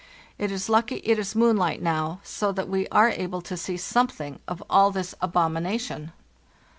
[0.39, 4.39] It is lucky it is moonlight now, so that we are able to see something
[4.47, 6.11] of all this abomination.